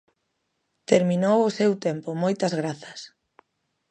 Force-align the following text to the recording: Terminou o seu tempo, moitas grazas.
Terminou 0.91 1.37
o 1.43 1.53
seu 1.57 1.71
tempo, 1.85 2.09
moitas 2.23 2.53
grazas. 2.61 2.99